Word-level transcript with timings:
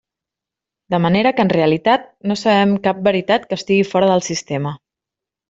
De 0.93 0.99
manera 1.03 1.31
que 1.39 1.45
en 1.47 1.51
realitat, 1.53 2.07
no 2.31 2.39
sabem 2.45 2.73
cap 2.89 3.05
veritat 3.09 3.47
que 3.53 3.61
estigui 3.61 3.85
fora 3.93 4.11
del 4.15 4.27
sistema. 4.31 4.75